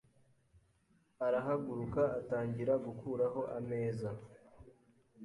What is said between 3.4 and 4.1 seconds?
ameza.